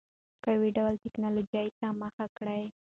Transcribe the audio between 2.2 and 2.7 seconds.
کړه.